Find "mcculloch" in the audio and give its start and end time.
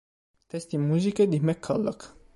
1.39-2.15